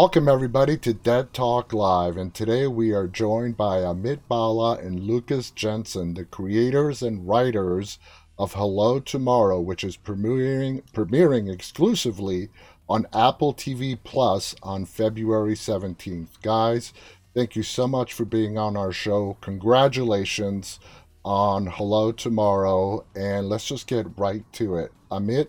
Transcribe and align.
Welcome, 0.00 0.28
everybody, 0.28 0.76
to 0.76 0.94
Dead 0.94 1.32
Talk 1.32 1.72
Live. 1.72 2.16
And 2.16 2.32
today 2.32 2.68
we 2.68 2.92
are 2.92 3.08
joined 3.08 3.56
by 3.56 3.78
Amit 3.78 4.20
Bhalla 4.30 4.78
and 4.78 5.00
Lucas 5.00 5.50
Jansen, 5.50 6.14
the 6.14 6.24
creators 6.24 7.02
and 7.02 7.26
writers 7.26 7.98
of 8.38 8.52
Hello 8.52 9.00
Tomorrow, 9.00 9.60
which 9.60 9.82
is 9.82 9.96
premiering, 9.96 10.84
premiering 10.92 11.52
exclusively 11.52 12.48
on 12.88 13.08
Apple 13.12 13.52
TV 13.52 13.98
Plus 14.04 14.54
on 14.62 14.84
February 14.84 15.54
17th. 15.54 16.42
Guys, 16.42 16.92
thank 17.34 17.56
you 17.56 17.64
so 17.64 17.88
much 17.88 18.12
for 18.12 18.24
being 18.24 18.56
on 18.56 18.76
our 18.76 18.92
show. 18.92 19.36
Congratulations 19.40 20.78
on 21.24 21.66
Hello 21.66 22.12
Tomorrow. 22.12 23.04
And 23.16 23.48
let's 23.48 23.66
just 23.66 23.88
get 23.88 24.16
right 24.16 24.44
to 24.52 24.76
it. 24.76 24.92
Amit, 25.10 25.48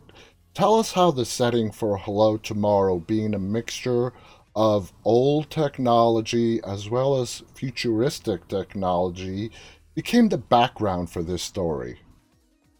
tell 0.56 0.80
us 0.80 0.94
how 0.94 1.12
the 1.12 1.24
setting 1.24 1.72
for 1.72 2.00
Hello 2.00 2.36
Tomorrow, 2.36 2.98
being 2.98 3.36
a 3.36 3.40
mixture 3.40 4.12
of 4.60 4.92
old 5.06 5.50
technology 5.50 6.60
as 6.66 6.90
well 6.90 7.22
as 7.22 7.44
futuristic 7.56 8.46
technology, 8.50 9.50
became 9.96 10.28
the 10.28 10.38
background 10.38 11.10
for 11.10 11.24
this 11.24 11.42
story. 11.42 12.02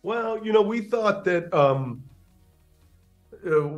Well, 0.04 0.46
you 0.46 0.52
know, 0.52 0.62
we 0.62 0.82
thought 0.82 1.24
that 1.24 1.54
um, 1.54 2.04
uh, 3.50 3.70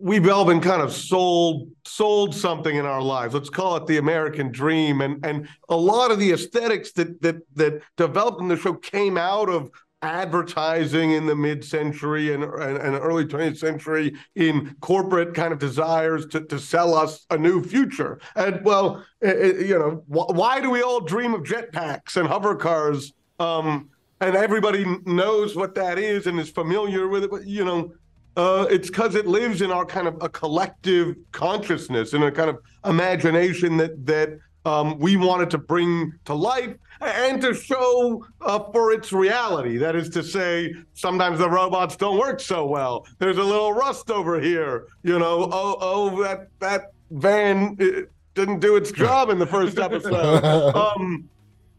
we've 0.00 0.28
all 0.28 0.44
been 0.44 0.60
kind 0.60 0.82
of 0.82 0.92
sold 0.92 1.70
sold 1.86 2.34
something 2.34 2.74
in 2.74 2.86
our 2.86 3.00
lives. 3.00 3.34
Let's 3.34 3.50
call 3.50 3.76
it 3.76 3.86
the 3.86 3.98
American 3.98 4.50
dream, 4.50 5.00
and 5.00 5.24
and 5.24 5.46
a 5.68 5.76
lot 5.76 6.10
of 6.10 6.18
the 6.18 6.32
aesthetics 6.32 6.90
that 6.94 7.22
that 7.22 7.36
that 7.54 7.82
developed 7.96 8.40
in 8.40 8.48
the 8.48 8.56
show 8.56 8.74
came 8.74 9.16
out 9.16 9.48
of 9.48 9.70
advertising 10.02 11.12
in 11.12 11.26
the 11.26 11.34
mid-century 11.34 12.34
and, 12.34 12.42
and, 12.42 12.76
and, 12.76 12.96
early 12.96 13.24
20th 13.24 13.56
century 13.56 14.12
in 14.34 14.74
corporate 14.80 15.32
kind 15.32 15.52
of 15.52 15.58
desires 15.58 16.26
to, 16.26 16.40
to 16.40 16.58
sell 16.58 16.94
us 16.94 17.24
a 17.30 17.38
new 17.38 17.62
future. 17.62 18.20
And 18.34 18.64
well 18.64 19.04
it, 19.20 19.66
you 19.66 19.78
know 19.78 20.02
wh- 20.08 20.34
why 20.34 20.60
do 20.60 20.70
we 20.70 20.82
all 20.82 21.00
dream 21.00 21.34
of 21.34 21.42
jetpacks 21.42 22.16
and 22.16 22.26
hover 22.26 22.56
cars? 22.56 23.12
Um, 23.38 23.90
and 24.20 24.36
everybody 24.36 24.84
knows 25.04 25.56
what 25.56 25.74
that 25.74 25.98
is 25.98 26.26
and 26.26 26.38
is 26.38 26.50
familiar 26.50 27.08
with 27.08 27.24
it 27.24 27.30
but 27.30 27.44
you 27.44 27.64
know 27.64 27.92
uh, 28.36 28.66
it's 28.70 28.88
because 28.88 29.14
it 29.14 29.26
lives 29.26 29.60
in 29.60 29.70
our 29.70 29.84
kind 29.84 30.08
of 30.08 30.16
a 30.22 30.28
collective 30.28 31.16
consciousness 31.32 32.14
and 32.14 32.24
a 32.24 32.30
kind 32.30 32.48
of 32.48 32.58
imagination 32.86 33.76
that 33.76 34.06
that 34.06 34.38
um, 34.64 34.98
we 34.98 35.16
wanted 35.16 35.50
to 35.50 35.58
bring 35.58 36.12
to 36.24 36.34
life 36.34 36.74
and 37.00 37.40
to 37.42 37.54
show 37.54 38.24
uh, 38.40 38.60
for 38.72 38.92
its 38.92 39.12
reality. 39.12 39.76
That 39.76 39.96
is 39.96 40.08
to 40.10 40.22
say, 40.22 40.74
sometimes 40.94 41.38
the 41.38 41.50
robots 41.50 41.96
don't 41.96 42.18
work 42.18 42.40
so 42.40 42.66
well. 42.66 43.06
There's 43.18 43.38
a 43.38 43.42
little 43.42 43.72
rust 43.72 44.10
over 44.10 44.40
here. 44.40 44.86
You 45.02 45.18
know, 45.18 45.48
oh, 45.50 45.76
oh, 45.80 46.22
that 46.22 46.48
that 46.60 46.92
van 47.10 47.76
uh, 47.80 48.02
didn't 48.34 48.60
do 48.60 48.76
its 48.76 48.92
job 48.92 49.30
in 49.30 49.38
the 49.38 49.46
first 49.46 49.78
episode. 49.78 50.44
um, 50.76 51.28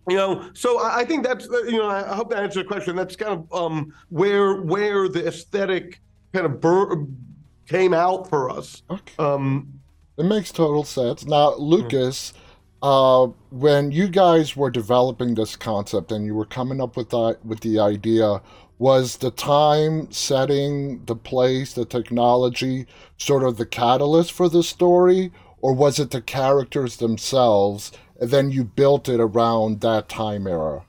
you 0.09 0.17
know, 0.17 0.49
so 0.53 0.83
I 0.83 1.05
think 1.05 1.23
that's 1.23 1.49
uh, 1.49 1.63
you 1.63 1.77
know, 1.77 1.89
I 1.89 2.13
hope 2.13 2.29
that 2.31 2.39
answers 2.39 2.63
the 2.63 2.67
question. 2.67 2.95
That's 2.95 3.15
kind 3.15 3.31
of 3.31 3.53
um, 3.53 3.93
where 4.09 4.61
where 4.61 5.07
the 5.07 5.25
aesthetic 5.27 6.01
kind 6.33 6.45
of 6.45 6.59
bur- 6.59 7.07
came 7.67 7.93
out 7.93 8.29
for 8.29 8.49
us. 8.49 8.83
Okay. 8.89 9.13
Um, 9.19 9.79
it 10.17 10.25
makes 10.25 10.51
total 10.51 10.83
sense. 10.83 11.25
Now, 11.25 11.55
Lucas. 11.55 12.33
Uh, 12.83 13.27
when 13.49 13.93
you 13.93 14.09
guys 14.09 14.57
were 14.57 14.69
developing 14.69 15.35
this 15.35 15.55
concept 15.55 16.11
and 16.11 16.25
you 16.25 16.35
were 16.35 16.45
coming 16.45 16.81
up 16.81 16.97
with 16.97 17.09
that 17.11 17.37
with 17.45 17.61
the 17.61 17.79
idea, 17.79 18.41
was 18.77 19.17
the 19.17 19.31
time, 19.31 20.11
setting, 20.11 21.01
the 21.05 21.15
place, 21.15 21.71
the 21.71 21.85
technology 21.85 22.85
sort 23.17 23.43
of 23.43 23.55
the 23.55 23.65
catalyst 23.65 24.33
for 24.33 24.49
the 24.49 24.61
story, 24.61 25.31
or 25.61 25.73
was 25.73 25.97
it 25.97 26.11
the 26.11 26.21
characters 26.21 26.97
themselves? 26.97 27.93
And 28.19 28.29
then 28.31 28.51
you 28.51 28.65
built 28.65 29.07
it 29.07 29.21
around 29.21 29.79
that 29.79 30.09
time 30.09 30.45
era. 30.45 30.83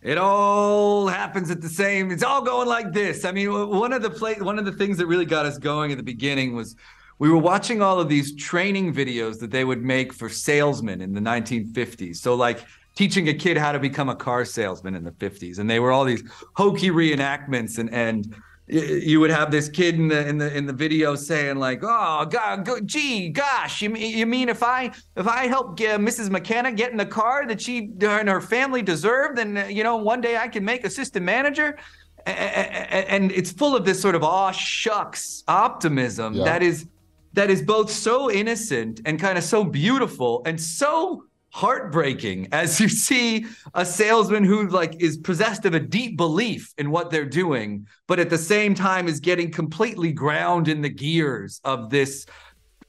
It 0.00 0.16
all 0.16 1.08
happens 1.08 1.50
at 1.50 1.60
the 1.60 1.68
same. 1.68 2.10
It's 2.10 2.22
all 2.22 2.40
going 2.40 2.66
like 2.66 2.94
this. 2.94 3.26
I 3.26 3.32
mean, 3.32 3.52
one 3.52 3.92
of 3.92 4.00
the 4.00 4.36
one 4.42 4.58
of 4.58 4.64
the 4.64 4.72
things 4.72 4.96
that 4.96 5.06
really 5.06 5.26
got 5.26 5.44
us 5.44 5.58
going 5.58 5.90
at 5.92 5.98
the 5.98 6.02
beginning 6.02 6.56
was 6.56 6.76
we 7.20 7.28
were 7.28 7.38
watching 7.38 7.82
all 7.82 8.00
of 8.00 8.08
these 8.08 8.34
training 8.34 8.94
videos 8.94 9.38
that 9.40 9.50
they 9.50 9.62
would 9.62 9.84
make 9.84 10.12
for 10.12 10.30
salesmen 10.30 11.02
in 11.02 11.12
the 11.12 11.20
1950s. 11.20 12.16
So 12.16 12.34
like 12.34 12.64
teaching 12.96 13.28
a 13.28 13.34
kid 13.34 13.58
how 13.58 13.72
to 13.72 13.78
become 13.78 14.08
a 14.08 14.16
car 14.16 14.44
salesman 14.46 14.94
in 14.94 15.04
the 15.04 15.12
50s 15.12 15.58
and 15.58 15.68
they 15.68 15.80
were 15.80 15.92
all 15.92 16.04
these 16.04 16.24
hokey 16.54 16.90
reenactments 16.90 17.78
and 17.78 17.92
and 17.92 18.34
you 18.72 19.18
would 19.18 19.30
have 19.30 19.50
this 19.50 19.68
kid 19.68 19.96
in 19.96 20.06
the 20.06 20.28
in 20.28 20.38
the 20.38 20.56
in 20.56 20.64
the 20.64 20.72
video 20.72 21.16
saying 21.16 21.56
like, 21.56 21.80
"Oh 21.82 22.24
God, 22.24 22.64
go, 22.64 22.78
gee, 22.78 23.28
gosh, 23.28 23.82
you, 23.82 23.92
you 23.96 24.26
mean 24.26 24.48
if 24.48 24.62
I 24.62 24.92
if 25.16 25.26
I 25.26 25.48
help 25.48 25.76
get 25.76 25.96
uh, 25.96 25.98
Mrs. 25.98 26.30
McKenna 26.30 26.70
get 26.70 26.92
in 26.92 26.96
the 26.96 27.04
car 27.04 27.48
that 27.48 27.60
she 27.60 27.90
and 28.00 28.28
her 28.28 28.40
family 28.40 28.80
deserve, 28.80 29.34
then 29.34 29.56
uh, 29.56 29.64
you 29.64 29.82
know 29.82 29.96
one 29.96 30.20
day 30.20 30.36
I 30.36 30.46
can 30.46 30.64
make 30.64 30.84
assistant 30.84 31.24
manager." 31.24 31.78
And 32.26 33.32
it's 33.32 33.50
full 33.50 33.74
of 33.74 33.84
this 33.86 34.00
sort 34.00 34.14
of 34.14 34.22
aw 34.22 34.50
shucks 34.52 35.42
optimism 35.48 36.34
yeah. 36.34 36.44
that 36.44 36.62
is 36.62 36.86
that 37.32 37.50
is 37.50 37.62
both 37.62 37.90
so 37.90 38.30
innocent 38.30 39.00
and 39.04 39.18
kind 39.18 39.38
of 39.38 39.44
so 39.44 39.64
beautiful 39.64 40.42
and 40.46 40.60
so 40.60 41.24
heartbreaking 41.52 42.46
as 42.52 42.80
you 42.80 42.88
see 42.88 43.44
a 43.74 43.84
salesman 43.84 44.44
who 44.44 44.68
like 44.68 45.02
is 45.02 45.16
possessed 45.16 45.64
of 45.64 45.74
a 45.74 45.80
deep 45.80 46.16
belief 46.16 46.72
in 46.78 46.92
what 46.92 47.10
they're 47.10 47.24
doing 47.24 47.84
but 48.06 48.20
at 48.20 48.30
the 48.30 48.38
same 48.38 48.72
time 48.72 49.08
is 49.08 49.18
getting 49.18 49.50
completely 49.50 50.12
ground 50.12 50.68
in 50.68 50.80
the 50.80 50.88
gears 50.88 51.60
of 51.64 51.90
this 51.90 52.24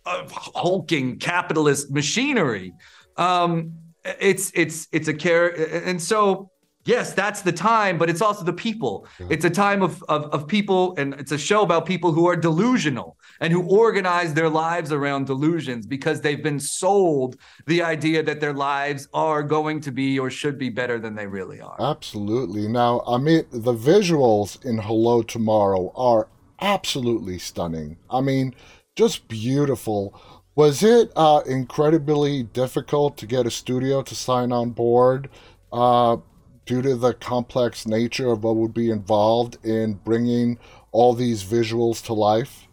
uh, 0.06 0.28
hulking 0.30 1.20
capitalist 1.20 1.92
machinery. 1.92 2.74
Um 3.18 3.74
it's 4.04 4.52
it's 4.56 4.88
it's 4.92 5.08
a 5.08 5.14
care 5.14 5.50
and 5.86 6.02
so 6.02 6.50
yes, 6.86 7.14
that's 7.14 7.42
the 7.42 7.52
time, 7.52 7.98
but 7.98 8.10
it's 8.10 8.22
also 8.22 8.44
the 8.44 8.54
people. 8.54 9.08
Yeah. 9.20 9.28
It's 9.30 9.46
a 9.46 9.50
time 9.50 9.82
of, 9.82 10.04
of, 10.10 10.26
of 10.26 10.48
people, 10.48 10.96
and 10.98 11.14
it's 11.16 11.32
a 11.32 11.38
show 11.38 11.62
about 11.62 11.86
people 11.86 12.12
who 12.12 12.28
are 12.28 12.36
delusional 12.36 13.18
and 13.40 13.52
who 13.52 13.64
organize 13.64 14.34
their 14.34 14.50
lives 14.50 14.92
around 14.92 15.26
delusions 15.28 15.86
because 15.86 16.22
they've 16.22 16.44
been 16.44 16.60
sold 16.60 17.38
the 17.66 17.82
idea 17.82 18.24
that 18.24 18.40
their 18.40 18.54
lives 18.54 19.08
are 19.14 19.44
going 19.44 19.82
to 19.82 19.92
be 19.92 20.20
or 20.20 20.30
should 20.30 20.58
be 20.58 20.70
better 20.70 21.00
than 21.00 21.16
they 21.16 21.28
really 21.28 21.62
are. 21.62 21.76
Absolutely. 21.80 22.68
Now, 22.68 23.04
I 23.08 23.18
mean, 23.18 23.46
the 23.52 23.74
visuals 23.74 24.64
in 24.66 24.78
Hello 24.78 25.22
Tomorrow 25.22 25.92
are 25.96 26.28
absolutely 26.62 27.40
stunning. 27.40 27.98
I 28.10 28.22
mean, 28.22 28.54
just 28.96 29.28
beautiful. 29.28 30.20
Was 30.56 30.84
it 30.84 31.12
uh, 31.16 31.42
incredibly 31.46 32.44
difficult 32.44 33.18
to 33.18 33.26
get 33.26 33.48
a 33.48 33.52
studio 33.52 34.02
to 34.04 34.16
sign 34.16 34.52
on 34.52 34.72
board? 34.72 35.30
Uh, 35.72 36.18
due 36.66 36.82
to 36.82 36.96
the 36.96 37.14
complex 37.14 37.86
nature 37.86 38.32
of 38.32 38.44
what 38.44 38.56
would 38.56 38.74
be 38.74 38.90
involved 38.90 39.58
in 39.66 39.94
bringing 39.94 40.60
all 40.92 41.14
these 41.14 41.44
visuals 41.44 42.04
to 42.06 42.14
life? 42.14 42.68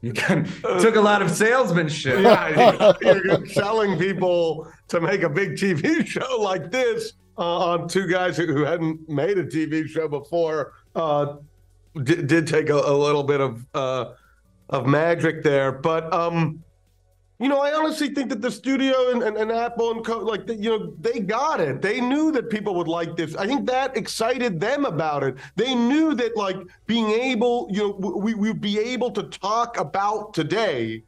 You 0.00 0.12
took 0.12 0.94
a 0.94 1.00
lot 1.00 1.22
of 1.22 1.30
salesmanship. 1.30 2.20
Yeah, 2.20 2.94
you're 3.02 3.46
selling 3.48 3.98
people 3.98 4.70
to 4.88 5.00
make 5.00 5.22
a 5.22 5.28
big 5.28 5.52
TV 5.52 6.06
show 6.06 6.40
like 6.40 6.70
this 6.70 7.14
uh, 7.36 7.70
on 7.70 7.88
two 7.88 8.06
guys 8.06 8.36
who, 8.36 8.46
who, 8.46 8.64
hadn't 8.64 9.08
made 9.08 9.38
a 9.38 9.44
TV 9.44 9.88
show 9.88 10.06
before. 10.06 10.74
Uh, 10.94 11.36
did, 12.04 12.28
did 12.28 12.46
take 12.46 12.68
a, 12.68 12.74
a, 12.74 12.96
little 12.96 13.24
bit 13.24 13.40
of 13.40 13.66
uh, 13.74 14.12
of 14.70 14.86
magic 14.86 15.42
there, 15.42 15.72
but 15.72 16.12
um, 16.12 16.62
you 17.40 17.48
know, 17.48 17.60
I 17.60 17.72
honestly 17.72 18.08
think 18.08 18.30
that 18.30 18.42
the 18.42 18.50
studio 18.50 19.12
and, 19.12 19.22
and, 19.22 19.36
and 19.36 19.52
Apple 19.52 19.92
and 19.92 20.04
Co, 20.04 20.18
like, 20.18 20.48
you 20.48 20.70
know, 20.70 20.92
they 21.00 21.20
got 21.20 21.60
it. 21.60 21.80
They 21.80 22.00
knew 22.00 22.32
that 22.32 22.50
people 22.50 22.74
would 22.74 22.88
like 22.88 23.16
this. 23.16 23.36
I 23.36 23.46
think 23.46 23.64
that 23.66 23.96
excited 23.96 24.58
them 24.58 24.84
about 24.84 25.22
it. 25.22 25.36
They 25.54 25.74
knew 25.74 26.14
that, 26.14 26.36
like, 26.36 26.56
being 26.86 27.10
able, 27.10 27.68
you 27.70 27.80
know, 27.80 27.90
we 27.90 28.34
would 28.34 28.60
be 28.60 28.80
able 28.80 29.12
to 29.12 29.22
talk 29.22 29.78
about 29.78 30.34
today 30.34 31.04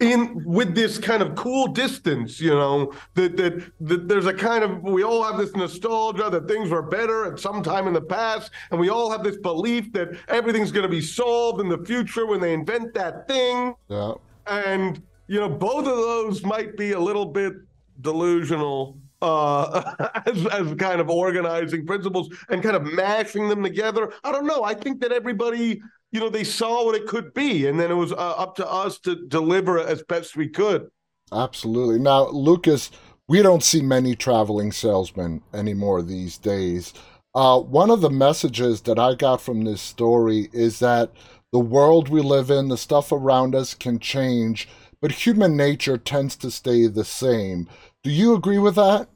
in 0.00 0.42
with 0.44 0.74
this 0.74 0.98
kind 0.98 1.22
of 1.22 1.36
cool 1.36 1.68
distance, 1.68 2.40
you 2.40 2.50
know, 2.50 2.92
that, 3.14 3.36
that, 3.36 3.70
that 3.80 4.08
there's 4.08 4.26
a 4.26 4.34
kind 4.34 4.64
of 4.64 4.82
we 4.82 5.04
all 5.04 5.22
have 5.22 5.38
this 5.38 5.54
nostalgia 5.54 6.28
that 6.28 6.48
things 6.48 6.70
were 6.70 6.82
better 6.82 7.32
at 7.32 7.38
some 7.38 7.62
time 7.62 7.86
in 7.86 7.92
the 7.92 8.00
past, 8.00 8.50
and 8.72 8.80
we 8.80 8.88
all 8.88 9.12
have 9.12 9.22
this 9.22 9.36
belief 9.36 9.92
that 9.92 10.08
everything's 10.26 10.72
going 10.72 10.82
to 10.82 10.88
be 10.88 11.00
solved 11.00 11.60
in 11.60 11.68
the 11.68 11.78
future 11.84 12.26
when 12.26 12.40
they 12.40 12.52
invent 12.52 12.92
that 12.94 13.28
thing. 13.28 13.74
Yeah. 13.88 14.14
And, 14.46 15.02
you 15.26 15.40
know, 15.40 15.48
both 15.48 15.86
of 15.86 15.96
those 15.96 16.44
might 16.44 16.76
be 16.76 16.92
a 16.92 17.00
little 17.00 17.26
bit 17.26 17.54
delusional 18.00 18.98
uh, 19.22 19.94
as, 20.26 20.46
as 20.46 20.74
kind 20.74 21.00
of 21.00 21.08
organizing 21.08 21.86
principles 21.86 22.28
and 22.48 22.62
kind 22.62 22.76
of 22.76 22.84
mashing 22.84 23.48
them 23.48 23.62
together. 23.62 24.12
I 24.24 24.32
don't 24.32 24.46
know. 24.46 24.64
I 24.64 24.74
think 24.74 25.00
that 25.00 25.12
everybody, 25.12 25.80
you 26.10 26.20
know, 26.20 26.28
they 26.28 26.44
saw 26.44 26.84
what 26.84 26.94
it 26.94 27.06
could 27.06 27.32
be, 27.32 27.66
and 27.66 27.78
then 27.78 27.90
it 27.90 27.94
was 27.94 28.12
uh, 28.12 28.16
up 28.16 28.56
to 28.56 28.70
us 28.70 28.98
to 29.00 29.26
deliver 29.28 29.78
it 29.78 29.86
as 29.86 30.02
best 30.02 30.36
we 30.36 30.48
could. 30.48 30.88
Absolutely. 31.32 31.98
Now, 31.98 32.28
Lucas, 32.28 32.90
we 33.28 33.40
don't 33.40 33.62
see 33.62 33.80
many 33.80 34.14
traveling 34.14 34.72
salesmen 34.72 35.40
anymore 35.54 36.02
these 36.02 36.36
days. 36.36 36.92
Uh, 37.34 37.58
one 37.58 37.90
of 37.90 38.02
the 38.02 38.10
messages 38.10 38.82
that 38.82 38.98
I 38.98 39.14
got 39.14 39.40
from 39.40 39.64
this 39.64 39.80
story 39.80 40.50
is 40.52 40.80
that 40.80 41.10
the 41.52 41.58
world 41.58 42.08
we 42.08 42.20
live 42.22 42.50
in, 42.50 42.68
the 42.68 42.76
stuff 42.78 43.12
around 43.12 43.54
us 43.54 43.74
can 43.74 43.98
change, 43.98 44.68
but 45.00 45.12
human 45.12 45.56
nature 45.56 45.98
tends 45.98 46.36
to 46.36 46.50
stay 46.50 46.86
the 46.86 47.04
same. 47.04 47.68
Do 48.02 48.10
you 48.10 48.34
agree 48.34 48.58
with 48.58 48.76
that? 48.76 49.08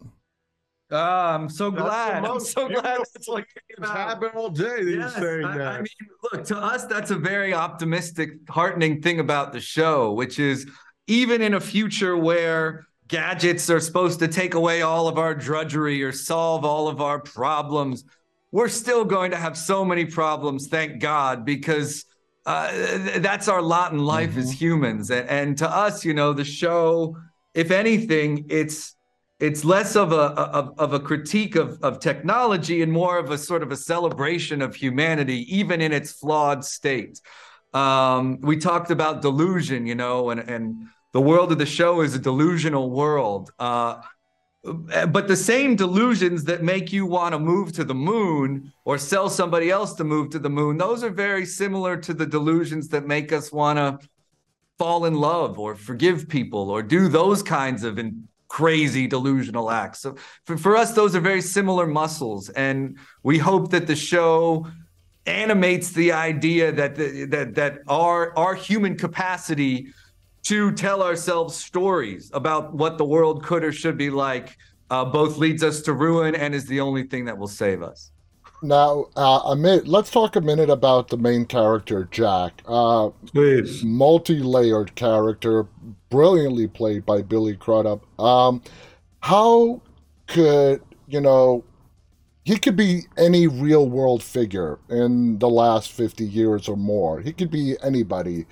Ah, 0.93 1.35
I'm 1.35 1.49
so 1.49 1.71
glad. 1.71 2.25
I'm 2.25 2.39
so 2.39 2.69
glad 2.69 2.83
beautiful 2.83 3.05
that's 3.15 3.29
what 3.29 3.45
It's 3.69 3.81
came 3.81 3.85
out. 3.91 3.97
happened 3.97 4.33
all 4.37 4.51
day. 4.51 4.85
These 4.85 4.97
Yes, 4.97 5.15
saying 5.15 5.45
I, 5.45 5.59
that. 5.59 5.67
I 5.67 5.77
mean, 5.79 5.87
look, 6.33 6.45
to 6.45 6.57
us, 6.57 6.85
that's 6.85 7.11
a 7.11 7.17
very 7.17 7.53
optimistic, 7.53 8.31
heartening 8.49 9.03
thing 9.03 9.19
about 9.19 9.53
the 9.53 9.61
show, 9.61 10.13
which 10.13 10.39
is 10.39 10.69
even 11.09 11.43
in 11.43 11.55
a 11.55 11.61
future 11.61 12.17
where 12.17 12.87
gadgets 13.09 13.69
are 13.69 13.81
supposed 13.81 14.21
to 14.21 14.29
take 14.29 14.55
away 14.55 14.83
all 14.83 15.09
of 15.09 15.19
our 15.19 15.35
drudgery 15.35 16.03
or 16.05 16.13
solve 16.13 16.65
all 16.65 16.87
of 16.87 17.01
our 17.01 17.19
problems, 17.19 18.05
we're 18.53 18.69
still 18.69 19.05
going 19.05 19.33
to 19.33 19.37
have 19.37 19.57
so 19.59 19.85
many 19.85 20.05
problems, 20.05 20.69
thank 20.69 21.01
God, 21.01 21.45
because 21.45 22.05
uh, 22.47 22.71
th- 22.71 23.23
that's 23.23 23.49
our 23.49 23.61
lot 23.61 23.93
in 23.93 23.99
life 23.99 24.37
as 24.37 24.53
humans. 24.53 25.11
And, 25.11 25.29
and 25.29 25.59
to 25.59 25.69
us, 25.69 26.05
you 26.05 26.15
know, 26.15 26.33
the 26.33 26.45
show, 26.45 27.17
if 27.55 27.71
anything, 27.71 28.47
it's 28.49 28.95
it's 29.39 29.65
less 29.65 29.97
of 29.97 30.13
a 30.13 30.17
of, 30.17 30.79
of 30.79 30.93
a 30.95 31.01
critique 31.01 31.57
of, 31.57 31.79
of 31.83 32.01
technology 32.01 32.83
and 32.83 32.91
more 32.91 33.19
of 33.19 33.31
a 33.31 33.37
sort 33.37 33.63
of 33.63 33.73
a 33.73 33.77
celebration 33.77 34.63
of 34.63 34.75
humanity, 34.75 35.45
even 35.55 35.81
in 35.81 35.93
its 35.93 36.13
flawed 36.13 36.65
state. 36.65 37.21
Um, 37.75 38.41
we 38.41 38.57
talked 38.57 38.91
about 38.91 39.21
delusion, 39.21 39.87
you 39.87 39.95
know, 39.95 40.31
and 40.31 40.41
and 40.41 40.87
the 41.13 41.21
world 41.21 41.51
of 41.53 41.59
the 41.59 41.67
show 41.67 42.01
is 42.01 42.15
a 42.15 42.19
delusional 42.19 42.91
world. 42.91 43.51
Uh, 43.59 44.01
but 45.09 45.29
the 45.29 45.37
same 45.37 45.77
delusions 45.77 46.45
that 46.45 46.63
make 46.63 46.93
you 46.93 47.07
want 47.07 47.33
to 47.33 47.39
move 47.39 47.73
to 47.73 47.85
the 47.85 47.95
moon 47.95 48.73
or 48.85 48.99
sell 48.99 49.31
somebody 49.31 49.71
else 49.71 49.95
to 49.95 50.05
move 50.05 50.31
to 50.31 50.39
the 50.39 50.51
moon, 50.51 50.77
those 50.77 51.05
are 51.05 51.11
very 51.11 51.47
similar 51.47 51.97
to 51.97 52.15
the 52.15 52.27
delusions 52.27 52.89
that 52.89 53.07
make 53.07 53.33
us 53.33 53.53
want 53.53 53.79
to 53.79 53.99
fall 54.79 55.05
in 55.05 55.15
love 55.15 55.59
or 55.59 55.75
forgive 55.75 56.29
people 56.29 56.71
or 56.71 56.83
do 56.83 57.09
those 57.09 57.43
kinds 57.43 57.83
of 57.83 57.99
crazy 58.49 59.07
delusional 59.07 59.71
acts. 59.71 60.01
So 60.01 60.17
for, 60.45 60.57
for 60.57 60.77
us, 60.77 60.93
those 60.93 61.15
are 61.15 61.21
very 61.21 61.43
similar 61.43 61.87
muscles. 61.87 62.49
And 62.51 62.99
we 63.23 63.39
hope 63.39 63.71
that 63.71 63.87
the 63.87 63.97
show 63.97 64.67
animates 65.27 65.91
the 65.91 66.13
idea 66.13 66.73
that 66.73 66.95
the, 66.95 67.25
that 67.27 67.55
that 67.57 67.79
our 67.89 68.37
our 68.39 68.55
human 68.55 68.97
capacity 68.97 69.89
to 70.47 70.73
tell 70.73 71.03
ourselves 71.03 71.57
stories 71.57 72.31
about 72.33 72.73
what 72.73 72.99
the 72.99 73.05
world 73.05 73.43
could 73.43 73.65
or 73.65 73.73
should 73.73 73.99
be 73.99 74.11
like 74.11 74.57
uh, 74.91 75.05
both 75.05 75.39
leads 75.39 75.63
us 75.65 75.83
to 75.83 75.93
ruin 75.93 76.35
and 76.37 76.55
is 76.55 76.67
the 76.67 76.81
only 76.81 77.03
thing 77.03 77.25
that 77.25 77.37
will 77.37 77.49
save 77.49 77.83
us. 77.83 78.13
Now, 78.63 79.07
uh, 79.17 79.41
a 79.47 79.57
minute, 79.57 79.87
let's 79.87 80.11
talk 80.11 80.37
a 80.37 80.41
minute 80.41 80.71
about 80.71 81.09
the 81.09 81.17
main 81.17 81.45
character, 81.47 82.09
Jack. 82.11 82.63
Uh, 82.67 83.11
Please. 83.27 83.85
multi-layered 83.85 84.95
character, 84.95 85.67
brilliantly 86.11 86.69
played 86.69 87.05
by 87.05 87.23
Billy 87.23 87.57
Crudup. 87.57 88.01
Um, 88.19 88.63
how 89.21 89.83
could 90.27 90.81
you 91.07 91.21
know? 91.21 91.65
He 92.45 92.57
could 92.59 92.77
be 92.77 93.03
any 93.19 93.49
real-world 93.49 94.23
figure 94.23 94.79
in 94.89 95.39
the 95.39 95.51
last 95.51 95.91
fifty 95.91 96.25
years 96.25 96.69
or 96.69 96.77
more. 96.77 97.21
He 97.21 97.33
could 97.33 97.51
be 97.51 97.77
anybody. 97.83 98.47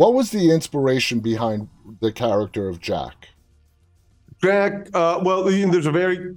What 0.00 0.14
was 0.14 0.30
the 0.30 0.50
inspiration 0.50 1.20
behind 1.20 1.68
the 2.00 2.10
character 2.10 2.70
of 2.70 2.80
Jack? 2.80 3.28
Jack, 4.42 4.88
uh, 4.94 5.20
well, 5.22 5.42
there's 5.42 5.84
a 5.84 5.92
very 5.92 6.36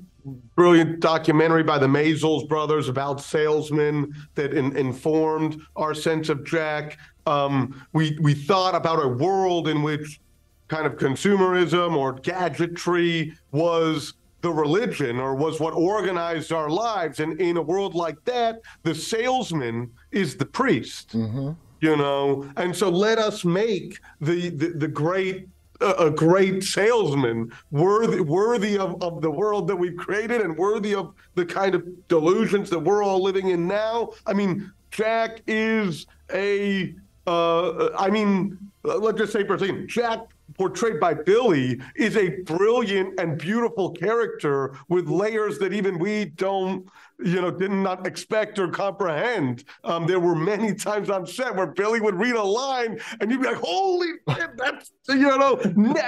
brilliant 0.57 0.99
documentary 0.99 1.63
by 1.63 1.77
the 1.77 1.87
Maysles 1.87 2.45
brothers 2.49 2.89
about 2.89 3.21
salesmen 3.21 4.13
that 4.35 4.53
in, 4.53 4.75
informed 4.75 5.61
our 5.77 5.93
sense 5.93 6.27
of 6.27 6.43
Jack. 6.43 6.97
Um, 7.25 7.81
we 7.93 8.17
we 8.21 8.33
thought 8.33 8.75
about 8.75 9.01
a 9.01 9.07
world 9.07 9.69
in 9.69 9.81
which 9.81 10.19
kind 10.67 10.85
of 10.85 10.97
consumerism 10.97 11.95
or 11.95 12.15
gadgetry 12.15 13.33
was 13.53 14.15
the 14.41 14.51
religion 14.51 15.19
or 15.19 15.35
was 15.35 15.61
what 15.61 15.73
organized 15.73 16.51
our 16.51 16.69
lives. 16.69 17.21
And 17.21 17.39
in 17.39 17.55
a 17.55 17.61
world 17.61 17.95
like 17.95 18.21
that, 18.25 18.61
the 18.83 18.93
salesman 18.93 19.89
is 20.11 20.35
the 20.35 20.45
priest. 20.45 21.13
Mm-hmm. 21.13 21.51
You 21.83 21.97
know, 21.97 22.49
and 22.55 22.73
so 22.73 22.87
let 22.87 23.17
us 23.19 23.43
make 23.43 23.99
the 24.21 24.51
the, 24.51 24.69
the 24.69 24.87
great 24.87 25.49
a 25.81 26.09
great 26.09 26.63
salesman, 26.63 27.51
worthy 27.71 28.21
worthy 28.21 28.77
of, 28.77 29.03
of 29.03 29.21
the 29.21 29.29
world 29.29 29.67
that 29.67 29.75
we've 29.75 29.97
created 29.97 30.39
and 30.39 30.57
worthy 30.57 30.95
of 30.95 31.13
the 31.35 31.45
kind 31.45 31.75
of 31.75 31.83
delusions 32.07 32.69
that 32.69 32.79
we're 32.79 33.03
all 33.03 33.21
living 33.21 33.49
in 33.49 33.67
now. 33.67 34.11
I 34.25 34.31
mean, 34.31 34.71
Jack 34.91 35.41
is 35.45 36.07
a 36.33 36.95
uh, 37.27 37.89
I 37.99 38.09
mean, 38.09 38.57
let's 38.83 39.17
just 39.17 39.33
say 39.33 39.45
for 39.45 39.55
a 39.55 39.59
second, 39.59 39.89
Jack 39.89 40.19
portrayed 40.57 40.99
by 40.99 41.13
Billy 41.13 41.79
is 41.95 42.15
a 42.17 42.29
brilliant 42.41 43.19
and 43.19 43.37
beautiful 43.37 43.91
character 43.91 44.77
with 44.89 45.07
layers 45.07 45.59
that 45.59 45.73
even 45.73 45.99
we 45.99 46.25
don't, 46.25 46.87
you 47.23 47.41
know, 47.41 47.51
did 47.51 47.71
not 47.71 48.05
expect 48.05 48.59
or 48.59 48.67
comprehend. 48.67 49.63
Um, 49.83 50.05
there 50.07 50.19
were 50.19 50.35
many 50.35 50.73
times 50.73 51.09
on 51.09 51.25
set 51.25 51.55
where 51.55 51.67
Billy 51.67 52.01
would 52.01 52.15
read 52.15 52.35
a 52.35 52.43
line 52.43 52.99
and 53.19 53.31
you'd 53.31 53.41
be 53.41 53.47
like, 53.47 53.57
"Holy 53.57 54.07
that's 54.57 54.91
you 55.09 55.37
know, 55.37 55.59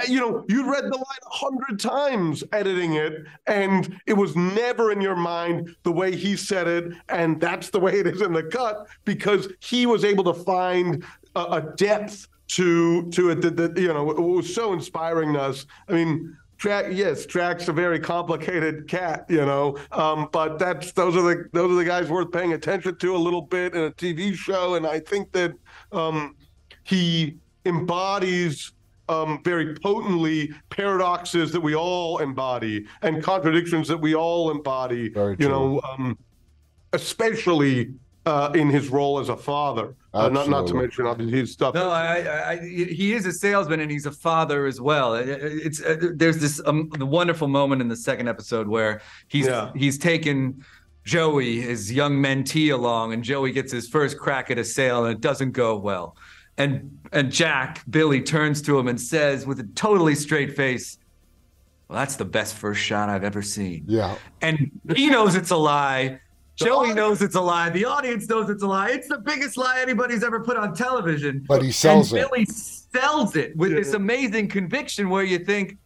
you 0.08 0.20
know, 0.20 0.44
you 0.48 0.70
read 0.70 0.84
the 0.84 0.96
line 0.96 1.22
a 1.24 1.34
hundred 1.34 1.78
times 1.78 2.42
editing 2.52 2.94
it, 2.94 3.24
and 3.46 4.00
it 4.06 4.14
was 4.14 4.34
never 4.36 4.92
in 4.92 5.00
your 5.00 5.16
mind 5.16 5.74
the 5.82 5.92
way 5.92 6.14
he 6.14 6.36
said 6.36 6.66
it, 6.66 6.92
and 7.08 7.40
that's 7.40 7.70
the 7.70 7.80
way 7.80 7.98
it 7.98 8.06
is 8.06 8.22
in 8.22 8.32
the 8.32 8.42
cut 8.42 8.86
because 9.04 9.48
he 9.60 9.86
was 9.86 10.04
able 10.04 10.24
to 10.24 10.34
find 10.34 11.04
a, 11.34 11.40
a 11.40 11.72
depth 11.76 12.28
to 12.48 13.10
to 13.10 13.30
it 13.30 13.40
that, 13.42 13.56
that 13.56 13.78
you 13.78 13.88
know 13.88 14.10
it 14.10 14.20
was 14.20 14.54
so 14.54 14.72
inspiring 14.72 15.32
to 15.34 15.40
us. 15.40 15.66
I 15.88 15.92
mean. 15.92 16.36
Jack, 16.58 16.86
yes, 16.90 17.26
Jack's 17.26 17.68
a 17.68 17.72
very 17.74 18.00
complicated 18.00 18.88
cat, 18.88 19.26
you 19.28 19.44
know. 19.44 19.76
Um, 19.92 20.30
but 20.32 20.58
that's 20.58 20.90
those 20.92 21.14
are 21.14 21.20
the 21.20 21.44
those 21.52 21.70
are 21.70 21.74
the 21.74 21.84
guys 21.84 22.08
worth 22.08 22.32
paying 22.32 22.54
attention 22.54 22.96
to 22.96 23.14
a 23.14 23.18
little 23.18 23.42
bit 23.42 23.74
in 23.74 23.82
a 23.82 23.90
TV 23.90 24.34
show, 24.34 24.74
and 24.74 24.86
I 24.86 25.00
think 25.00 25.32
that 25.32 25.52
um, 25.92 26.34
he 26.82 27.36
embodies 27.66 28.72
um, 29.08 29.40
very 29.44 29.74
potently 29.74 30.50
paradoxes 30.70 31.52
that 31.52 31.60
we 31.60 31.74
all 31.74 32.18
embody 32.18 32.86
and 33.02 33.22
contradictions 33.22 33.88
that 33.88 33.98
we 33.98 34.14
all 34.14 34.50
embody. 34.50 35.12
You 35.38 35.48
know, 35.48 35.80
um, 35.82 36.18
especially 36.92 37.94
uh, 38.26 38.50
in 38.54 38.68
his 38.68 38.88
role 38.88 39.18
as 39.18 39.28
a 39.28 39.36
father. 39.36 39.94
Uh, 40.12 40.28
not 40.28 40.48
not 40.48 40.66
to 40.66 40.74
mention 40.74 41.06
obviously 41.06 41.38
his 41.38 41.52
stuff. 41.52 41.74
No, 41.74 41.90
I, 41.90 42.20
I, 42.20 42.50
I, 42.52 42.56
he 42.68 43.12
is 43.12 43.24
a 43.26 43.32
salesman 43.32 43.80
and 43.80 43.90
he's 43.90 44.06
a 44.06 44.12
father 44.12 44.66
as 44.66 44.80
well. 44.80 45.14
It- 45.14 45.28
it- 45.28 45.42
It's 45.66 45.80
uh, 45.82 45.96
there's 46.14 46.38
this 46.38 46.60
um, 46.66 46.90
the 46.98 47.06
wonderful 47.06 47.48
moment 47.48 47.80
in 47.82 47.88
the 47.88 47.96
second 47.96 48.28
episode 48.28 48.66
where 48.66 49.00
he's 49.28 49.46
Yeah. 49.46 49.70
he's 49.76 49.96
taken 49.98 50.64
Joey, 51.04 51.60
his 51.60 51.92
young 51.92 52.14
mentee, 52.20 52.72
along, 52.72 53.12
and 53.12 53.22
Joey 53.22 53.52
gets 53.52 53.70
his 53.72 53.88
first 53.88 54.18
crack 54.18 54.50
at 54.50 54.58
a 54.58 54.64
sale 54.64 55.04
and 55.04 55.14
it 55.14 55.20
doesn't 55.20 55.52
go 55.52 55.76
well. 55.76 56.16
And 56.58 56.98
and 57.12 57.30
Jack 57.30 57.82
Billy 57.90 58.20
turns 58.22 58.60
to 58.62 58.78
him 58.78 58.88
and 58.88 59.00
says 59.00 59.46
with 59.46 59.60
a 59.60 59.68
totally 59.74 60.14
straight 60.16 60.56
face, 60.56 60.98
"Well, 61.88 61.98
that's 61.98 62.16
the 62.16 62.24
best 62.24 62.54
first 62.56 62.80
shot 62.80 63.08
I've 63.10 63.22
ever 63.24 63.42
seen." 63.42 63.84
Yeah, 63.86 64.16
And 64.40 64.70
he 64.96 65.08
knows 65.10 65.36
it's 65.36 65.50
a 65.50 65.56
lie. 65.56 66.18
Joey 66.56 66.68
audience- 66.90 66.96
knows 66.96 67.22
it's 67.22 67.34
a 67.36 67.40
lie. 67.40 67.68
The 67.70 67.84
audience 67.84 68.28
knows 68.28 68.48
it's 68.50 68.62
a 68.62 68.66
lie. 68.66 68.90
It's 68.90 69.08
the 69.08 69.18
biggest 69.18 69.56
lie 69.56 69.80
anybody's 69.80 70.24
ever 70.24 70.40
put 70.40 70.56
on 70.56 70.74
television. 70.74 71.44
but 71.46 71.62
he 71.62 71.70
sells 71.70 72.12
and 72.12 72.20
it. 72.22 72.30
Billy 72.30 72.44
sells 72.46 73.36
it 73.36 73.54
with 73.56 73.72
Yeah. 73.72 73.78
this 73.78 73.92
amazing 73.92 74.48
conviction 74.48 75.10
where 75.10 75.22
you 75.24 75.38
think, 75.38 75.76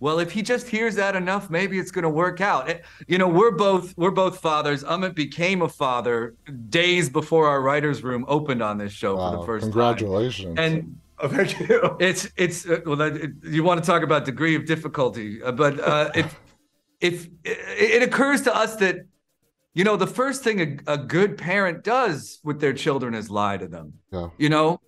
well, 0.00 0.18
if 0.18 0.32
he 0.32 0.42
just 0.42 0.68
hears 0.68 0.96
that 0.96 1.14
enough, 1.16 1.48
maybe 1.48 1.78
it's 1.78 1.90
going 1.92 2.02
to 2.02 2.10
work 2.10 2.40
out. 2.40 2.68
Eh, 2.68 2.78
You 3.06 3.18
know, 3.18 3.28
we're 3.28 3.52
both 3.52 3.94
we're 3.96 4.10
both 4.10 4.40
fathers. 4.40 4.84
Amit 4.84 5.14
became 5.14 5.62
a 5.62 5.68
father 5.68 6.34
days 6.68 7.08
before 7.08 7.46
our 7.48 7.62
writers' 7.62 8.02
room 8.02 8.24
opened 8.28 8.62
on 8.62 8.76
this 8.78 8.92
show 8.92 9.16
for 9.16 9.36
the 9.38 9.46
first 9.46 9.62
congratulations. 9.62 10.56
time. 10.56 10.56
Congratulations! 10.56 10.58
And 10.58 10.98
Oh, 11.24 11.28
thank 11.28 11.60
you. 11.60 11.96
it's 12.00 12.28
it's 12.36 12.66
uh, 12.68 12.80
well 12.84 13.00
it, 13.00 13.30
you 13.44 13.62
want 13.62 13.80
to 13.82 13.86
talk 13.86 14.02
about 14.02 14.24
degree 14.24 14.56
of 14.56 14.66
difficulty 14.66 15.40
uh, 15.40 15.52
but 15.52 15.78
uh 15.78 16.10
if 16.16 16.40
if 17.00 17.26
it, 17.44 17.58
it 17.96 18.02
occurs 18.02 18.42
to 18.42 18.52
us 18.56 18.74
that 18.76 18.96
you 19.74 19.84
know 19.84 19.96
the 19.96 20.06
first 20.06 20.42
thing 20.44 20.60
a, 20.86 20.92
a 20.94 20.98
good 20.98 21.36
parent 21.38 21.82
does 21.84 22.40
with 22.44 22.60
their 22.60 22.72
children 22.72 23.14
is 23.14 23.30
lie 23.30 23.56
to 23.56 23.66
them 23.68 23.94
Yeah. 24.12 24.28
you 24.38 24.48
know 24.48 24.80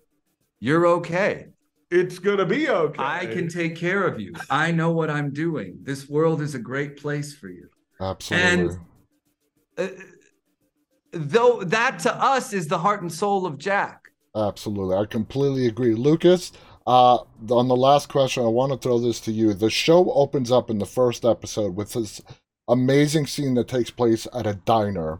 you're 0.59 0.85
okay 0.87 1.47
It's 1.91 2.19
gonna 2.19 2.45
be 2.45 2.69
okay. 2.69 3.01
i 3.01 3.25
can 3.25 3.47
take 3.47 3.75
care 3.75 4.03
of 4.07 4.19
you 4.19 4.33
i 4.49 4.71
know 4.71 4.91
what 4.91 5.09
i'm 5.09 5.31
doing 5.31 5.77
this 5.83 6.07
world 6.09 6.41
is 6.41 6.55
a 6.55 6.59
great 6.59 6.97
place 6.97 7.33
for 7.33 7.49
you 7.49 7.67
Absolutely. 7.99 8.75
uh, 9.77 9.87
though 11.11 11.63
that 11.63 11.99
to 11.99 12.13
us 12.15 12.53
is 12.53 12.67
the 12.67 12.77
heart 12.77 13.01
and 13.01 13.11
soul 13.11 13.45
of 13.45 13.57
jack 13.57 14.01
Absolutely. 14.37 14.97
I 14.97 15.05
completely 15.05 15.65
agree. 15.67 15.95
Lucas, 15.95 16.51
uh, 16.85 17.19
on 17.49 17.69
the 17.69 17.75
last 17.77 18.09
question, 18.09 18.43
I 18.43 18.47
want 18.49 18.73
to 18.73 18.77
throw 18.77 18.99
this 18.99 19.21
to 19.21 19.31
you. 19.31 19.53
The 19.53 19.69
show 19.69 20.11
opens 20.11 20.51
up 20.51 20.69
in 20.69 20.77
the 20.77 20.85
first 20.85 21.23
episode 21.23 21.73
with 21.77 21.93
this 21.93 22.19
amazing 22.67 23.27
scene 23.27 23.53
that 23.55 23.67
takes 23.67 23.91
place 23.91 24.27
at 24.33 24.47
a 24.47 24.55
diner. 24.65 25.19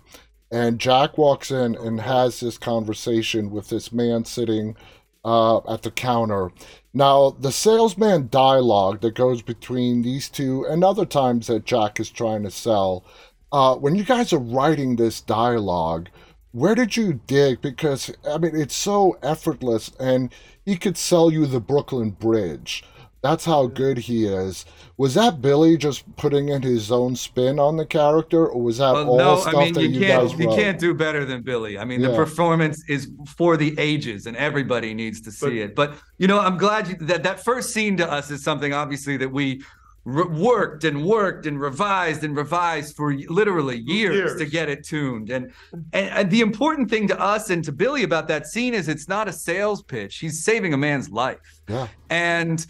and 0.51 0.79
Jack 0.79 1.17
walks 1.17 1.51
in 1.51 1.75
and 1.75 1.99
has 2.01 2.39
this 2.39 2.57
conversation 2.57 3.51
with 3.51 3.69
this 3.69 3.91
man 3.91 4.25
sitting 4.25 4.75
uh, 5.23 5.57
at 5.71 5.81
the 5.81 5.91
counter. 5.91 6.51
Now, 6.93 7.31
the 7.31 7.51
salesman 7.51 8.29
dialogue 8.29 9.01
that 9.01 9.15
goes 9.15 9.41
between 9.41 10.01
these 10.01 10.29
two 10.29 10.65
and 10.67 10.83
other 10.83 11.05
times 11.05 11.47
that 11.47 11.65
Jack 11.65 11.99
is 11.99 12.09
trying 12.09 12.43
to 12.43 12.51
sell, 12.51 13.03
uh, 13.51 13.75
when 13.75 13.95
you 13.95 14.03
guys 14.03 14.31
are 14.31 14.39
writing 14.39 14.95
this 14.95 15.19
dialogue, 15.19 16.09
where 16.51 16.75
did 16.75 16.95
you 16.95 17.19
dig? 17.27 17.61
Because, 17.61 18.11
I 18.29 18.37
mean, 18.37 18.55
it's 18.55 18.75
so 18.75 19.17
effortless, 19.21 19.91
and 19.99 20.33
he 20.63 20.77
could 20.77 20.97
sell 20.97 21.31
you 21.31 21.45
the 21.45 21.59
Brooklyn 21.59 22.11
Bridge. 22.11 22.83
That's 23.25 23.43
how 23.43 23.65
good 23.65 23.97
he 23.97 24.25
is. 24.25 24.65
Was 24.97 25.15
that 25.15 25.41
Billy 25.41 25.77
just 25.77 26.03
putting 26.15 26.49
in 26.49 26.61
his 26.61 26.91
own 26.91 27.15
spin 27.15 27.57
on 27.57 27.75
the 27.75 27.85
character, 27.85 28.45
or 28.47 28.61
was 28.61 28.77
that 28.77 28.91
Well, 28.91 29.09
all 29.09 29.17
no, 29.17 29.39
stuff 29.39 29.55
I 29.55 29.63
mean 29.65 29.73
that 29.73 29.81
you 29.81 29.89
you, 29.89 29.99
can't 30.05 30.29
guys 30.29 30.39
you 30.39 30.47
can't 30.49 30.79
do 30.79 30.93
better 30.93 31.25
than 31.25 31.41
Billy. 31.41 31.79
I 31.79 31.85
mean 31.85 32.01
the 32.01 32.13
performance 32.15 32.83
is 32.87 33.09
for 33.35 33.57
the 33.57 33.73
ages, 33.79 34.27
and 34.27 34.37
everybody 34.37 34.93
needs 34.93 35.21
to 35.21 35.31
see 35.31 35.47
But- 35.47 35.53
it. 35.55 35.75
But 35.75 35.95
you 36.19 36.27
know, 36.27 36.39
I'm 36.39 36.57
glad 36.59 36.87
you, 36.87 36.95
that 37.07 37.23
that 37.23 37.43
first 37.43 37.71
scene 37.73 37.97
to 37.97 38.09
us 38.11 38.29
is 38.29 38.43
something 38.43 38.73
obviously 38.73 39.17
that 39.17 39.31
we 39.31 39.63
re- 40.05 40.27
worked 40.27 40.83
and 40.83 41.03
worked 41.03 41.47
and 41.47 41.59
revised 41.59 42.23
and 42.23 42.37
revised 42.37 42.95
for 42.95 43.15
literally 43.27 43.79
years, 43.79 44.15
Years. 44.15 44.37
to 44.37 44.45
get 44.45 44.69
it 44.69 44.83
tuned. 44.85 45.31
And, 45.31 45.51
and 45.93 46.07
and 46.19 46.29
the 46.29 46.41
important 46.41 46.91
thing 46.91 47.07
to 47.07 47.19
us 47.19 47.49
and 47.49 47.63
to 47.65 47.71
Billy 47.71 48.03
about 48.03 48.27
that 48.27 48.45
scene 48.45 48.75
is 48.75 48.87
it's 48.87 49.07
not 49.09 49.27
a 49.27 49.33
sales 49.33 49.81
pitch. 49.81 50.19
He's 50.19 50.43
saving 50.43 50.75
a 50.75 50.77
man's 50.77 51.09
life. 51.09 51.39
Yeah, 51.67 51.87
And 52.11 52.63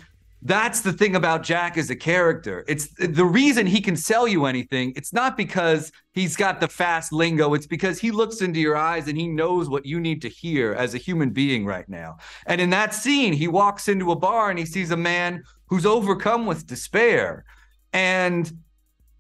that's 0.45 0.81
the 0.81 0.93
thing 0.93 1.15
about 1.15 1.41
Jack 1.41 1.75
as 1.75 1.89
a 1.89 1.95
character. 1.95 2.63
It's 2.67 2.89
the 2.99 3.25
reason 3.25 3.65
he 3.65 3.81
can 3.81 3.97
sell 3.97 4.27
you 4.27 4.45
anything. 4.45 4.93
It's 4.95 5.11
not 5.11 5.35
because 5.37 5.91
he's 6.13 6.35
got 6.35 6.59
the 6.59 6.67
fast 6.67 7.11
lingo. 7.11 7.55
It's 7.55 7.65
because 7.65 7.99
he 7.99 8.11
looks 8.11 8.41
into 8.41 8.59
your 8.59 8.77
eyes 8.77 9.07
and 9.07 9.17
he 9.17 9.27
knows 9.27 9.69
what 9.69 9.87
you 9.87 9.99
need 9.99 10.21
to 10.21 10.29
hear 10.29 10.73
as 10.73 10.93
a 10.93 10.99
human 10.99 11.31
being 11.31 11.65
right 11.65 11.89
now. 11.89 12.17
And 12.45 12.61
in 12.61 12.69
that 12.69 12.93
scene, 12.93 13.33
he 13.33 13.47
walks 13.47 13.87
into 13.87 14.11
a 14.11 14.15
bar 14.15 14.51
and 14.51 14.59
he 14.59 14.67
sees 14.67 14.91
a 14.91 14.97
man 14.97 15.41
who's 15.65 15.85
overcome 15.85 16.45
with 16.45 16.67
despair. 16.67 17.43
And 17.91 18.51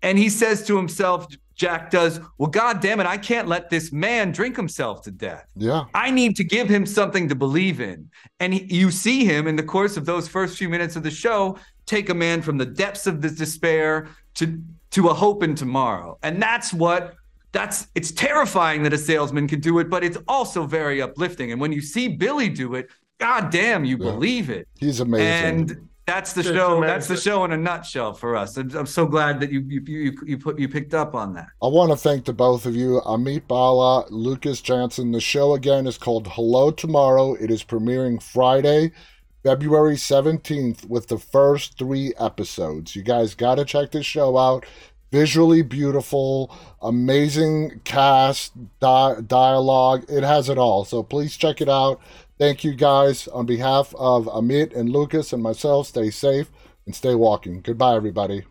and 0.03 0.19
he 0.19 0.29
says 0.29 0.63
to 0.67 0.77
himself, 0.77 1.25
Jack 1.55 1.89
does, 1.89 2.19
well, 2.37 2.49
God 2.49 2.81
damn 2.81 2.99
it, 2.99 3.05
I 3.05 3.17
can't 3.17 3.47
let 3.47 3.69
this 3.69 3.91
man 3.93 4.31
drink 4.31 4.55
himself 4.57 5.01
to 5.03 5.11
death. 5.11 5.45
yeah, 5.55 5.85
I 5.93 6.11
need 6.11 6.35
to 6.35 6.43
give 6.43 6.67
him 6.67 6.85
something 6.85 7.29
to 7.29 7.35
believe 7.35 7.79
in. 7.79 8.09
And 8.41 8.53
he, 8.53 8.63
you 8.75 8.91
see 8.91 9.23
him 9.25 9.47
in 9.47 9.55
the 9.55 9.63
course 9.63 9.95
of 9.97 10.05
those 10.05 10.27
first 10.27 10.57
few 10.57 10.67
minutes 10.69 10.95
of 10.95 11.03
the 11.03 11.11
show 11.11 11.57
take 11.85 12.09
a 12.09 12.13
man 12.13 12.41
from 12.41 12.57
the 12.57 12.65
depths 12.65 13.07
of 13.07 13.21
this 13.21 13.33
despair 13.35 14.07
to 14.35 14.61
to 14.91 15.09
a 15.09 15.13
hope 15.13 15.43
in 15.43 15.55
tomorrow. 15.55 16.17
And 16.23 16.41
that's 16.41 16.73
what 16.73 17.15
that's 17.51 17.87
it's 17.95 18.11
terrifying 18.11 18.83
that 18.83 18.91
a 18.93 18.97
salesman 18.97 19.47
can 19.47 19.59
do 19.61 19.79
it, 19.79 19.89
but 19.89 20.03
it's 20.03 20.17
also 20.27 20.65
very 20.65 21.01
uplifting. 21.01 21.51
And 21.51 21.61
when 21.61 21.71
you 21.71 21.81
see 21.81 22.07
Billy 22.09 22.49
do 22.49 22.75
it, 22.75 22.89
god 23.19 23.49
damn, 23.49 23.85
you 23.85 23.97
Yeah. 23.97 24.11
believe 24.11 24.49
it. 24.49 24.67
he's 24.79 24.99
amazing. 24.99 25.27
And 25.71 25.89
that's 26.05 26.33
the 26.33 26.41
It's 26.41 26.49
show. 26.49 26.81
That's 26.81 27.07
the 27.07 27.17
show 27.17 27.45
in 27.45 27.51
a 27.51 27.57
nutshell 27.57 28.13
for 28.13 28.35
us. 28.35 28.57
I'm, 28.57 28.69
I'm 28.75 28.85
so 28.85 29.07
glad 29.07 29.39
that 29.39 29.51
you 29.51 29.61
you 29.67 29.81
you 29.87 30.17
you 30.25 30.37
put 30.37 30.59
you 30.59 30.69
picked 30.69 30.93
up 30.93 31.15
on 31.15 31.33
that. 31.33 31.47
I 31.63 31.67
want 31.67 31.91
to 31.91 31.97
thank 31.97 32.25
the 32.25 32.33
both 32.33 32.65
of 32.67 32.75
you, 32.75 33.01
Amit 33.05 33.47
Bhalla, 33.47 34.05
Lucas 34.11 34.61
Johnson. 34.61 35.11
The 35.11 35.19
show 35.19 35.55
again 35.55 35.87
is 35.87 35.97
called 35.97 36.27
Hello 36.27 36.69
Tomorrow. 36.69 37.33
It 37.33 37.49
is 37.49 37.63
premiering 37.63 38.21
Friday, 38.21 38.91
February 39.43 39.95
17th, 39.95 40.85
with 40.87 41.07
the 41.07 41.17
first 41.17 41.79
three 41.79 42.13
episodes. 42.19 42.95
You 42.95 43.01
guys 43.01 43.33
got 43.33 43.55
to 43.55 43.65
check 43.65 43.91
this 43.91 44.05
show 44.05 44.37
out. 44.37 44.65
Visually 45.11 45.61
beautiful, 45.61 46.53
amazing 46.81 47.79
cast, 47.83 48.51
di- 48.79 49.21
dialogue. 49.25 50.03
It 50.09 50.23
has 50.23 50.49
it 50.49 50.57
all. 50.57 50.83
So 50.83 51.03
please 51.03 51.37
check 51.37 51.61
it 51.61 51.69
out. 51.69 52.01
Thank 52.37 52.65
you 52.65 52.73
guys. 52.73 53.29
On 53.29 53.45
behalf 53.45 53.95
of 53.97 54.25
Amit 54.25 54.75
and 54.75 54.89
Lucas 54.89 55.31
and 55.31 55.41
myself, 55.41 55.87
stay 55.87 56.09
safe 56.09 56.51
and 56.85 56.93
stay 56.93 57.15
walking. 57.15 57.61
Goodbye, 57.61 57.95
everybody. 57.95 58.43